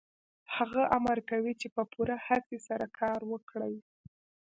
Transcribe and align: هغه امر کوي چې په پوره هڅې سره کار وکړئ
هغه 0.55 0.81
امر 0.97 1.17
کوي 1.29 1.53
چې 1.61 1.67
په 1.75 1.81
پوره 1.91 2.15
هڅې 2.27 2.57
سره 2.67 2.85
کار 2.99 3.19
وکړئ 3.31 3.75